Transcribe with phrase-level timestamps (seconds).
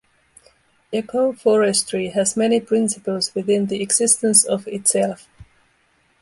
[0.91, 5.27] Ecoforestry has many principles within the existence of itself.